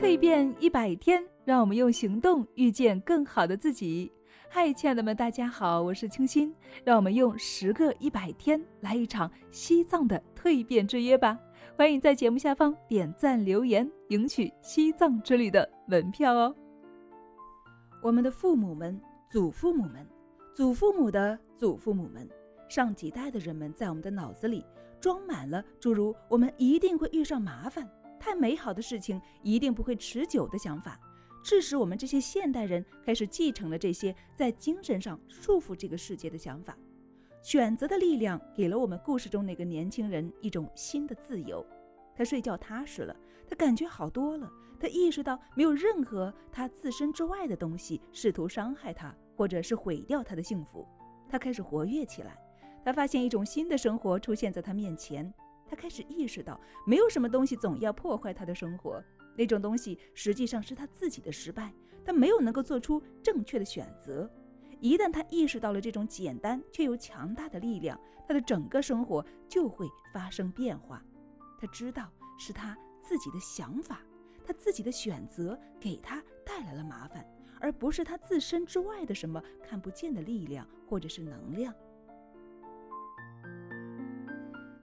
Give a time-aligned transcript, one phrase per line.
[0.00, 4.10] 蜕变一百天，让我们用行动遇见更好的自己。
[4.48, 6.54] 嗨，亲爱的们，大家好，我是清新。
[6.84, 11.36] 让我们用十个一百天来一场西藏的蜕变之约吧！
[11.76, 16.54] 欢迎在节目下方点赞留言，赢取西藏之旅的门票哦。
[18.00, 20.06] 我们的父母们、祖父母们、
[20.54, 22.26] 祖父母的祖父母们，
[22.68, 24.64] 上几代的人们，在我们的脑子里
[25.00, 27.84] 装满了诸如“我们一定会遇上麻烦”。
[28.28, 31.00] 太美好的事情一定不会持久的想法，
[31.42, 36.76] 致使我们这些现代人开始继承了这些在精神上束缚这个世界的想法。
[37.42, 41.64] 选择的力量给了我们故事中那个年轻人一种新的自由。
[42.14, 43.16] 他睡觉踏实了，
[43.48, 44.46] 他感觉好多了。
[44.78, 50.86] 他意识到没有任何他自身之外的东西试图伤害他，或者是毁掉他的幸福。
[51.30, 52.36] 他开始活跃起来。
[52.84, 55.32] 他发现一种新的生活出现在他面前。
[55.68, 59.02] 他开始意识到，没有什么东西总要破坏他的生活。
[59.36, 61.72] 那种东西实际上是他自己的失败，
[62.04, 64.28] 他没有能够做出正确的选择。
[64.80, 71.02] 一旦他意识到了这种简单却又强大的力量，他的整个生活就会发生变化。
[71.60, 74.00] 他知道是他自己的想法，
[74.44, 77.26] 他自己的选择给他带来了麻烦，
[77.60, 81.74] 而不是他自身之外的什么看不见的力量或者是能量。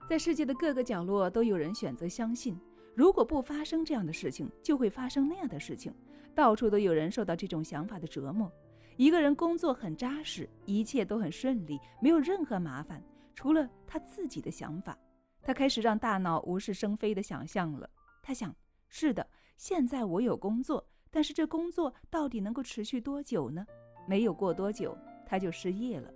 [0.08, 2.56] 在世界的各个角落，都有人选择相信，
[2.94, 5.92] 如果不发生这样的事情，就会发生那样的事情。
[6.32, 8.50] 到处都有人受到这种想法的折磨。
[8.96, 13.02] 一个人工作很扎实，一切都很顺利，没有任何麻烦，
[13.34, 14.96] 除了他自己的想法。
[15.42, 17.88] 他开始让大脑无事生非的想象了。
[18.22, 18.54] 他想：
[18.88, 23.66] 是的，现在我有工作，但是这工作到底能够持续多久呢？
[24.06, 24.96] 没有过多久，
[25.26, 26.12] 他就失业了。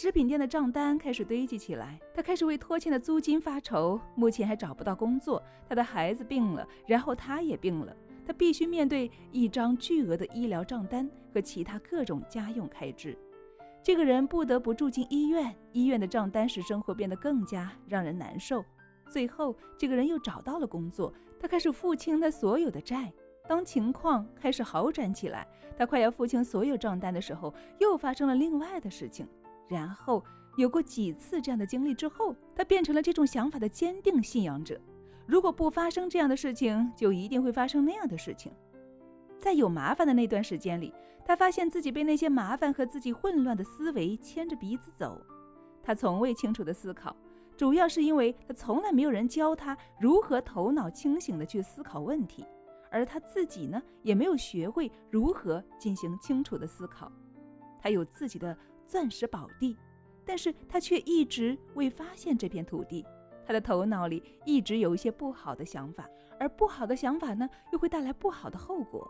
[0.00, 4.00] 食品店的账单开始堆积起来，他开始为拖欠的租金发愁。
[4.14, 7.92] 目前还找不到工作，他的孩子病了，然后他也病了，
[8.24, 13.18] 他必须面对一张巨额的医疗账单和其他各种家用开支。
[13.82, 18.64] 这个人不得不住进医院，医院的账单使生活变得更加让人难受。
[19.10, 23.12] 最后，这个人又找到了工作，他开始付清他所有的债。
[23.48, 25.44] 当情况开始好转起来，
[25.76, 29.26] 他快要付清所有账单的时候，又发生了另外的事情。
[29.68, 30.24] 然后
[30.56, 34.80] 有过几次这样的经历之后，他变成了这种想法的坚定信仰者。
[35.26, 38.50] 如果不发生这样的事情，就一定会发生那样的事情。
[39.38, 40.92] 在有麻烦的那段时间里，
[41.24, 45.20] 他发现自己被那些麻烦和自己混乱的思维牵着鼻子走。
[45.82, 47.14] 他从未清楚的思考，
[47.56, 52.44] 主要是因为他从来没有人教他如何头脑清醒的去思考问题，
[52.90, 57.12] 而他自己呢，也没有学会如何进行清楚的思考。
[57.80, 58.56] 他有自己的。
[58.88, 59.76] 钻石宝地，
[60.24, 63.04] 但是他却一直未发现这片土地。
[63.46, 66.08] 他的头脑里一直有一些不好的想法，
[66.40, 69.06] 而不好的想法呢，又会带来不好的后果。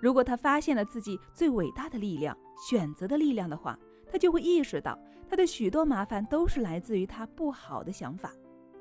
[0.00, 2.36] 如果他发现了自己最伟大的力量——
[2.68, 3.78] 选择的力量的话，
[4.10, 8.32] 他就会意识到他的许多麻烦都是来自于他不好的想法。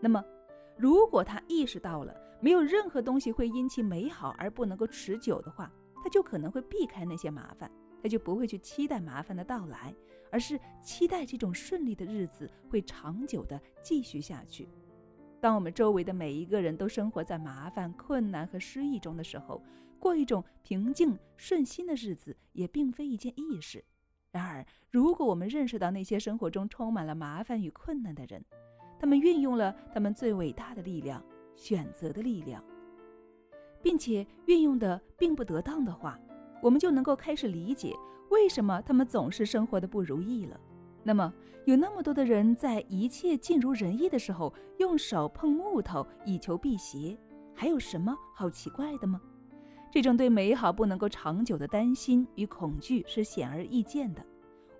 [0.01, 0.23] 那么，
[0.75, 5.71] 如果他意识到了没有任何东西会因其美好而不能够持久的话，
[6.03, 7.71] 他就可能会避开那些麻烦。
[8.03, 9.91] 他就不会去期待麻烦的到来，
[10.31, 14.67] 而是期待这种顺利的日子会长久的继续下去。
[15.39, 19.61] 当我们周围的每一个人都生活在麻烦、困难和失意中的时候，
[19.99, 23.83] 过一种平静顺心的日子也并非一件易事。
[24.31, 28.43] 然而，如果我们认识到那些生活中充满了麻烦与困难的人，
[28.99, 31.23] 他们运用了他们最伟大的力量——
[31.55, 32.63] 选择的力量，
[33.81, 36.19] 并且运用的并不得当的话。
[36.61, 37.93] 我们就能够开始理解
[38.29, 40.59] 为什么他们总是生活的不如意了。
[41.03, 41.33] 那么，
[41.65, 47.17] 有那么多的人在一切尽如人意的时候，用手碰木头以求辟邪，
[47.53, 49.21] 还有什么好奇怪的吗？
[49.91, 54.25] 这种对美好不能够长久的担心与恐惧是显而易见的。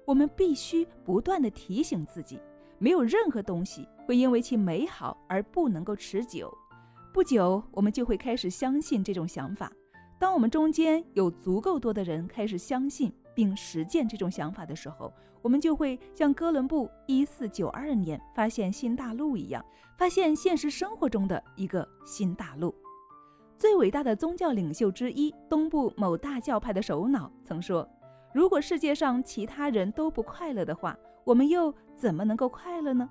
[0.05, 2.39] 我们必须不断的提醒自己，
[2.77, 6.55] 没有任何东西会因为其美好而不能够持久。
[7.13, 9.71] 不久，我们就会开始相信这种想法。
[10.19, 19.63] 当我们中间有足够多的人开始相信并实践这种想法的时候，我们就会像哥伦布一四九二年发现新大陆一样，
[19.97, 22.73] 发现现实生活中的一个新大陆。
[23.57, 27.87] 最伟大的宗教领袖之一，东部某大教派的首脑曾说
[28.33, 33.09] ：“如果世界上其他人都不快乐的话，我们又怎么能够快乐呢？”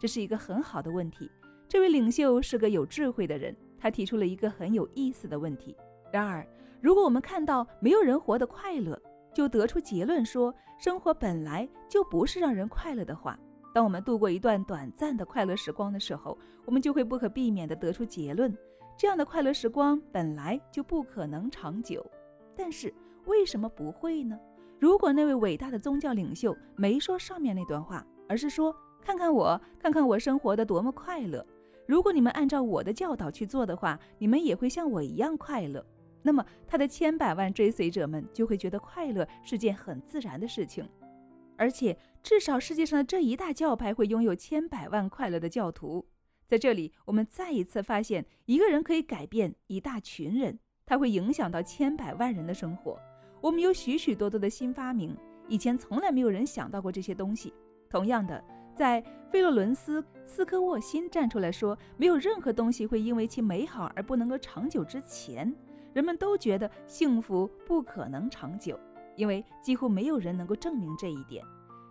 [0.00, 1.30] 这是一个很好的问题。
[1.68, 5.76] 这位领袖是个有智慧的人，他提出了一个很有意思的问题。
[6.10, 6.46] 然而，
[6.80, 8.93] 如果我们看到没有人活得快乐，
[9.34, 13.38] 就得出结论说生活本来就不是让人快乐的话，
[13.74, 18.56] 当我们度过一段短暂的快乐时光的时候，我们就会不可避免地得出结论：
[18.96, 22.04] 这样的快乐时光本来就不可能长久。
[22.56, 22.94] 但是
[23.26, 24.38] 为什么不会呢？
[24.78, 31.44] 如果那位伟大的宗教领袖没说上面那段话，而是说：“看看我，看看我生活的多么快乐。
[31.86, 35.84] 如果你们按照我的教导去做的话，你们也会像我一样快乐。”
[36.26, 40.88] 那么他的千百万追随者们就会觉得快乐是件很自然的事情，
[41.58, 46.08] 而且至少世界上的这一大教派会拥有千百万快乐的教徒。
[46.46, 52.98] 在这里，我们再一次发现，一个人可以改变一大群人，他会影响到千百万人的生活。
[53.42, 55.14] 我们有许许多多的新发明，
[55.48, 57.52] 以前从来没有人想到过这些东西。
[57.90, 58.42] 同样的，
[58.74, 65.54] 在费洛伦斯·斯科沃辛站出来说，没有任何东西会因为其美好而不能够长久之前。
[65.94, 68.78] 人们都觉得幸福不可能长久，
[69.16, 71.42] 因为几乎没有人能够证明这一点。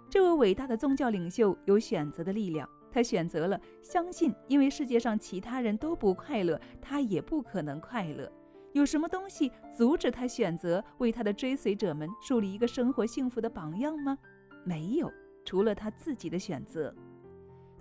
[0.09, 8.31] 这位伟大的宗教领袖有选择的力量，他选择了相信，因为世界上其他人都不快乐，他也不可能快乐。
[8.73, 14.17] 有什么东西阻止他选择为他的追随者们树立一个生活幸福的榜样吗？
[14.65, 15.09] 没有，
[15.45, 16.93] 除了他自己的选择。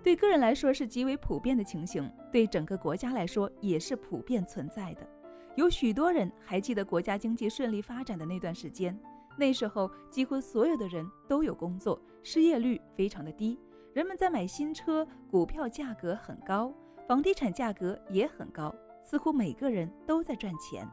[0.01, 5.07] 对个人来说是极为普遍的情形，对整个国家来说也是普遍存在的。
[5.55, 8.97] 有许多人还记得国家经济顺利发展的那段时间，
[9.37, 13.59] 那时候几乎所有的人都有工作，失业率非常的低，
[13.93, 16.73] 人们在买新车，股票价格很高，
[17.07, 18.73] 房地产价格也很高，
[19.03, 20.89] 似乎每个人都在赚钱。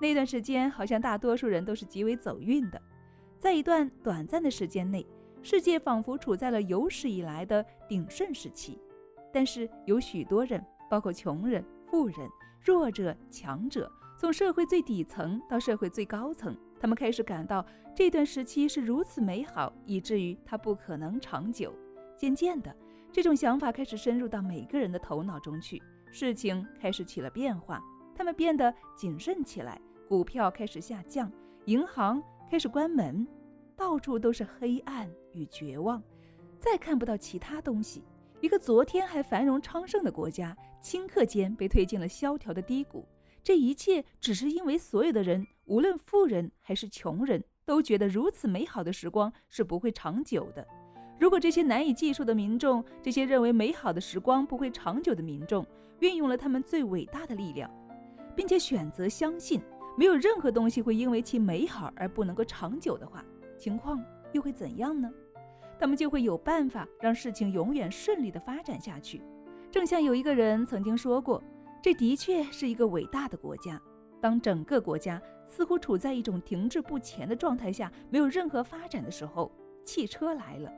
[0.00, 2.82] 那段时间好像大多数人都是极为走运的，
[3.38, 5.06] 在一段短暂的时间内，
[5.40, 8.76] 世界仿佛处在了有史以来的鼎盛时期。
[9.32, 10.60] 但是有许多人，
[10.90, 12.28] 包括穷人、富人、
[12.64, 13.88] 弱者、强者。
[14.20, 17.64] 从社会最底层到社会最高层，他们开始感到
[17.94, 21.74] 这段时期是如此美好，以至于它不可能长久。
[22.18, 22.76] 渐渐的，
[23.10, 25.82] 这种想法开始深入到每个人的头脑中去，
[26.12, 27.82] 事情开始起了变化，
[28.14, 31.32] 他们变得谨慎起来，股票开始下降，
[31.64, 33.26] 银行开始关门，
[33.74, 36.02] 到处都是黑暗与绝望，
[36.58, 38.04] 再看不到其他东西。
[38.42, 43.08] 一个昨天还繁荣昌盛的国家，顷刻间被推进了萧条的低谷。
[43.42, 50.66] 这一切只是因为所有的人，无论富人还是穷人，都觉得如此美好的时光是不会长久的。
[51.18, 55.66] 如果这些难以计数的民众，这些认为美好的时光不会长久的民众，
[56.00, 57.70] 运用了他们最伟大的力量，
[58.34, 59.60] 并且选择相信
[59.96, 63.24] 没有任何东西会因为其美好而不能够长久的话，
[63.58, 64.02] 情况
[64.32, 65.10] 又会怎样呢？
[65.78, 69.22] 他们就会有办法让事情永远顺利的发展下去。
[69.70, 71.42] 正像有一个人曾经说过。
[71.82, 73.80] 这的确是一个伟大的国家。
[74.20, 79.50] 当整个国家似乎处在一种停滞不前的状态下，没有任何发展的时候，
[79.84, 80.70] 汽车来了，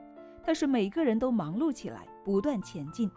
[0.44, 3.10] 它使每个人都忙碌起来，不断前进。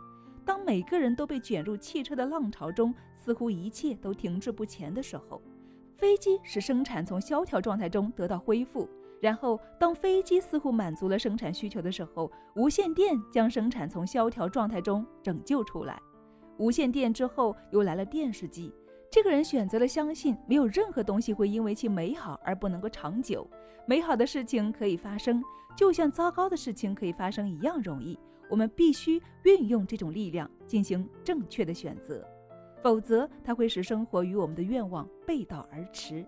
[0.44, 5.42] 当每个人都被卷入汽车的浪潮中，似乎一切都停滞不前的时候，
[5.94, 8.90] 飞机使生产从萧条状态中得到恢复。
[9.22, 16.00] 然后，当飞机似乎满足了生产需求的时候，无线电将生产从萧条状态中拯救出来。
[16.58, 18.74] 无线电之后又来了电视机。
[19.12, 23.48] 这个人选择了相信，没有任何东西会因为其美好而不能够长久。
[23.86, 25.42] 美好的事情可以发生，
[25.76, 28.18] 就像糟糕的事情可以发生一样容易。
[28.50, 32.28] 我们必须运用这种力量进行正确的选择，
[32.84, 36.26] 否则它会使生活与我们的愿望背道而驰。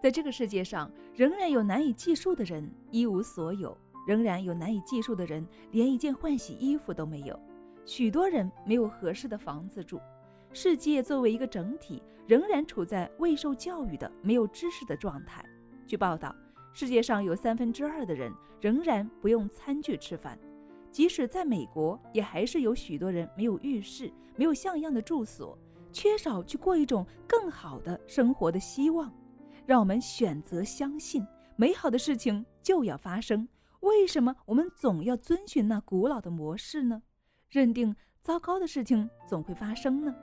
[0.00, 7.38] 在这个世界上，仍然有难以计数的人一无所有，仍然有难以计数的人连一件换洗衣服都没有。
[7.90, 10.00] 许多人没有合适的房子住，
[10.52, 15.44] 世界作为一个整体仍然处在未受教育的、没有知识的状态。
[15.88, 16.32] 据报道，
[16.72, 20.38] 世界上有三分之二的人仍然不用餐具吃饭，
[20.92, 25.58] 即使在美国，也还是有许多人没有浴室、没有像样的住所，
[25.90, 29.12] 缺少去过一种更好的生活的希望。
[29.66, 33.48] 让我们选择相信，美好的事情就要发生。
[33.80, 37.02] 为什么我们总要遵循那古老的模式呢？
[37.50, 37.92] 认定
[38.22, 40.14] 糟糕的事情总会发生呢？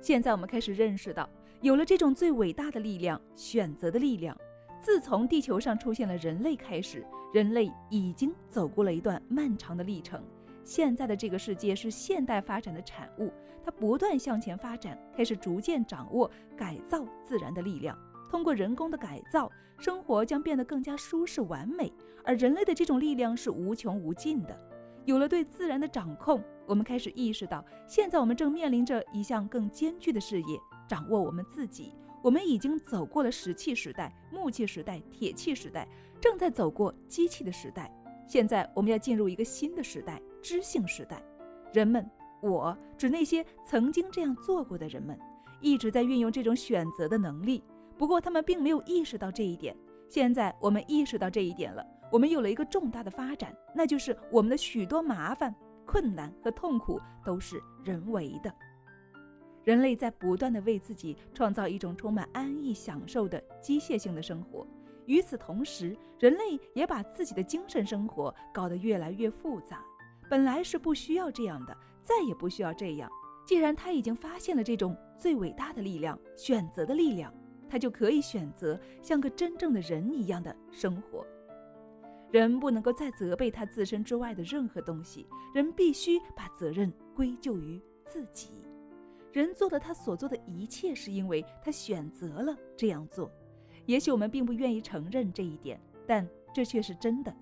[0.00, 1.28] 现在我们开始认识到，
[1.60, 4.36] 有了这种最伟大的力量——选择的力量。
[4.80, 10.22] 自从地球上出现了人类开始，人类已经走过了一段漫长的历程。
[10.62, 13.32] 现在的这个世界是现代发展的产物，
[13.64, 17.98] 它不断向前发展，开始逐渐掌握改造自然的力量。
[18.30, 21.92] 通过人工的改造，生活将变得更加舒适完美。
[22.22, 24.56] 而人类的这种力量是无穷无尽的。
[25.10, 31.92] 有了对自然的掌控，我们开始意识到，现在我们正面临着一项更艰巨的事业——掌握我们自己。
[32.22, 35.88] 我们已经走过了石器时代、木器时代、铁器时代，
[36.20, 37.92] 正在走过机器的时代。
[38.24, 41.20] 现在我们要进入一个新的时代——知性时代。
[41.72, 42.08] 人们，
[42.40, 45.18] 我指那些曾经这样做过的人们，
[45.60, 47.64] 一直在运用这种选择的能力，
[47.98, 49.76] 不过他们并没有意识到这一点。
[50.08, 55.54] 现在我们意识到这一点了，我们有了一个重大的发展，那就是我们的许多麻烦、
[55.86, 58.52] 困难和痛苦都是人为的。
[59.62, 64.66] 人类在不断的为自己创造一种充满安逸、享受的机械性的生活。
[65.06, 69.84] 与此同时，人类也把自己的精神生活搞得越来越复杂。
[70.28, 73.10] 本来是不需要这样的，再也不需要这样。
[73.46, 77.32] 既然他已经发现了这种最伟大的力量——选择的力量，
[77.68, 81.26] 他就可以选择像个真正的人一样的生活。
[82.30, 88.62] 人不能够再责备他自身之外的任何东西，人必须把责任归咎于自己。
[89.32, 93.30] 人做了他所做的一切，是因为他选择了这样做。
[93.86, 97.34] 也许我们并不愿意承认这一点，但这却是真的。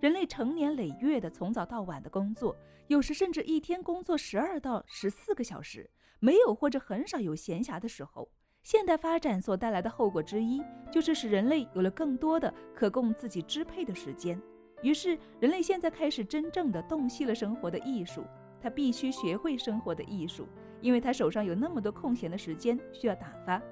[0.00, 8.28] 人类成年累月的从早到晚的工作，有时甚至一天工作十二到十四个小时，没有或者很少有闲暇的时候。
[8.66, 14.42] 现代发展所带来的后果之一，就是使人类有了更多的可供自己支配的时间。
[14.82, 18.24] 于是，人类现在开始真正的洞悉了生活的艺术。
[18.60, 20.48] 他必须学会生活的艺术，
[20.80, 23.62] 因为他手上有那么多空闲的时间需要打发。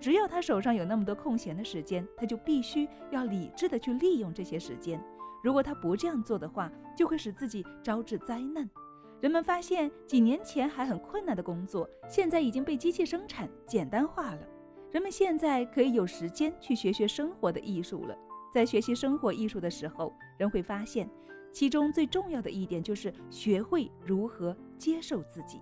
[0.00, 4.98] 只要他手上有那么多空闲的时间，他就必须要理智的去利用这些时间。
[5.44, 8.66] 如果他不这样做的话，就会使自己招致灾难。
[9.20, 14.38] 人们发现，几年前还很困难的工作，现在已经被机器生产简单化了。
[14.92, 18.16] 人们现在可以有时间去学学生活的艺术了。
[18.54, 21.10] 在学习生活艺术的时候，人会发现，
[21.52, 25.60] 其中最重要的一点就是学会如何接受自己。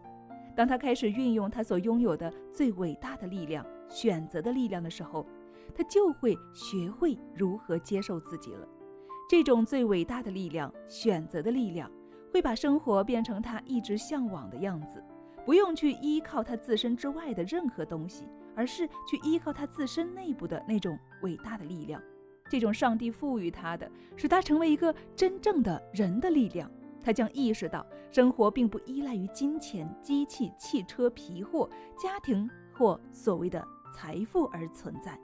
[0.54, 5.26] 当他开始运用他所拥有的最伟大的力量——选择的力量的时候，
[5.74, 8.68] 他就会学会如何接受自己了。
[9.28, 11.90] 这种最伟大的力量——选择的力量，
[12.32, 15.02] 会把生活变成他一直向往的样子，
[15.44, 22.02] 不用去依靠他自身之外的任何东西，而是去依靠他自身内部的那种伟大的力量。
[22.48, 26.70] 这种上帝赋予他的，使他成为一个真正的人的力量。
[27.02, 33.64] 他将意识到，生活并不依赖于金钱、机器、汽车、皮货、家庭或所谓的
[33.94, 35.18] 财富而存在。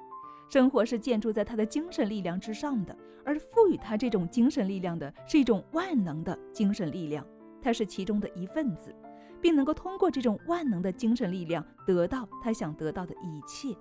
[0.52, 2.94] 生活是建筑在他的精神力量之上的，
[3.25, 7.26] 而赋予他这种精神力量的是一种万能的精神力量。
[7.62, 8.94] 他是其中的一份子，
[9.40, 13.75] 并能够通过这种万能的精神力量得到他想得到的一切。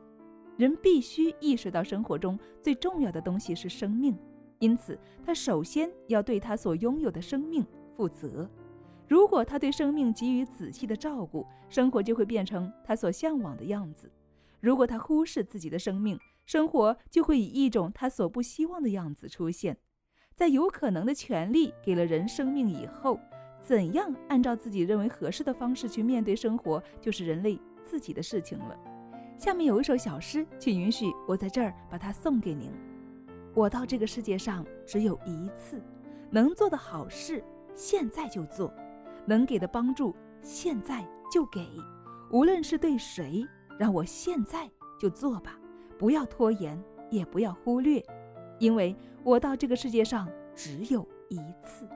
[0.56, 4.18] 人必须意识到，生活中最重要的东西是生命，
[4.60, 7.66] 因此他首先要对他所拥有的生命。
[7.98, 8.50] 负责。
[9.10, 14.08] 如果他对生命给予仔细的照顾，生活就会变成他所向往的样子；
[14.62, 16.18] 如果他忽视自己的生命，
[16.52, 19.78] 生活就会以一种他所不希望的样子出现。
[20.36, 23.18] 在有可能的权利给了人生命以后，
[23.62, 28.78] 怎样按照自己认为合适的方式去面对生活，就是人类自己的事情了。
[29.38, 32.70] 下面有一首小诗，请允许我在这儿把它送给您。
[33.56, 35.82] 我到这个世界上只有一次，
[36.30, 37.42] 能做的好事。
[37.76, 38.74] 现在就做，
[39.26, 41.66] 能给的帮助现在就给，
[42.30, 43.48] 无论是对谁，
[43.80, 45.58] 让我现在就做吧，
[46.02, 48.04] 不要拖延，也不要忽略，
[48.58, 51.88] 因为我到这个世界上只有一次。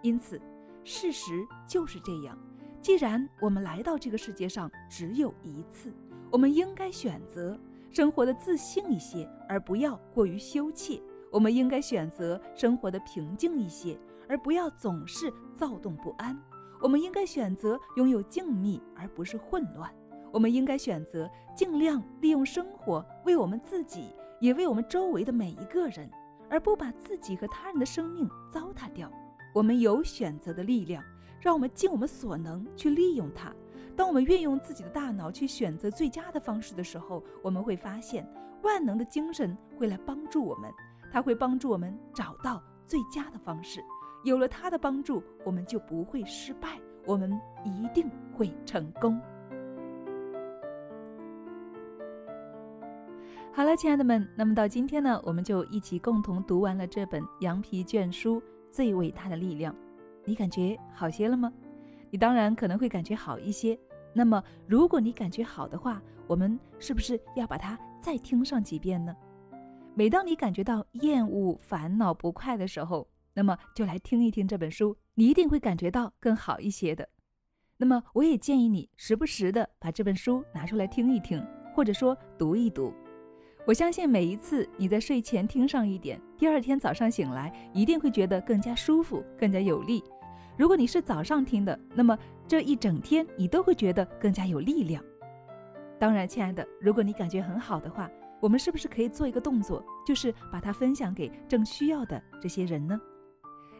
[0.00, 0.40] 因此，
[0.84, 2.38] 事实就是这样。
[2.80, 5.92] 既然我们来到这个世界上只有一次，
[6.30, 10.98] 我们应该选择生活的自信一些，而不要过于羞怯。
[11.30, 13.98] 我们应该选择生活的平静一些。
[14.30, 16.38] 而不要总是躁动不安。
[16.80, 19.92] 我们应该选择拥有静谧，而不是混乱。
[20.32, 26.10] 我们应该选择尽量利用生活，为我们自己，也为我们周围的每一个人，
[26.48, 29.10] 而不把自己和他人的生命糟蹋掉。
[29.54, 31.02] 我们有选择的力量，
[31.40, 33.52] 让我们尽我们所能去利用它。
[33.96, 38.24] 当我们运用自己的大脑去选择最佳的方式的时候，我们会发现
[38.62, 40.70] 万能的精神会来帮助我们，
[41.10, 43.80] 它会帮助我们找到最佳的方式。
[44.24, 47.32] 有了他的帮助，我们就不会失败，我们
[47.64, 49.20] 一定会成功。
[53.58, 59.74] 好了，亲爱的们，那么到今天呢，我们就一起共同读完了这本羊皮卷书《最伟大的力量》，
[60.24, 61.52] 你感觉好些了吗？
[62.08, 63.76] 你当然可能会感觉好一些。
[64.12, 69.12] 那么，如果你感觉好的话，我们是不是要把它再听上几遍呢？
[69.92, 77.08] 每当你感觉到厌恶、烦恼、不快的时候，那么就来听一听这本书，你一定会感觉到更好一些的。
[77.76, 82.94] 那么我也建议你时不时的把这本书拿出来听一听，或者说读一读。
[83.68, 90.02] 我相信每一次你在睡前听上一点，第二天早上醒来一定会觉得更加舒服、更加有力。
[90.56, 95.04] 如果你是早上听的，那么这一整天你都会觉得更加有力量。
[95.98, 98.10] 当然，亲爱的，如果你感觉很好的话，
[98.40, 102.98] 我们是不是可以做一个动作，就是把它分享给正需要的这些人呢？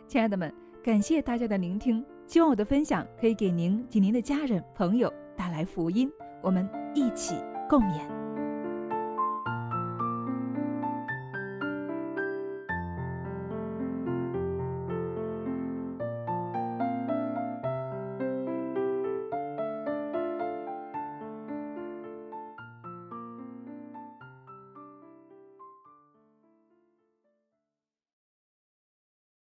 [0.07, 0.53] 亲爱的们，
[0.85, 7.37] 感谢大家的聆听，希望我的分享可以给您及您的家人朋友带来福音，我们一起
[7.71, 8.18] 共勉。